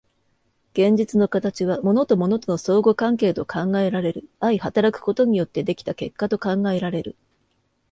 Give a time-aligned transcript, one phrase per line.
[0.73, 7.15] 現実の形は物と物との相互関係と考えられる、相働くことによって出来た結果と考えられる。